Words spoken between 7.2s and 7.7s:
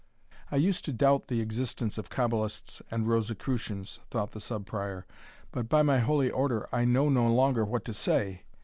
longer